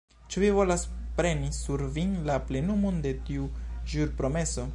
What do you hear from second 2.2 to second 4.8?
la plenumon de tiu ĵurpromeso?